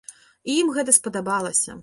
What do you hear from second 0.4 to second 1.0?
І ім гэта